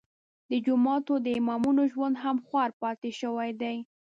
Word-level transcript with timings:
د 0.51 0.53
جوماتونو 0.65 1.19
د 1.25 1.27
امامانو 1.39 1.83
ژوند 1.93 2.15
هم 2.23 2.37
خوار 2.45 2.69
پاتې 2.81 3.09
شوی 3.19 3.49
دی. 3.61 3.77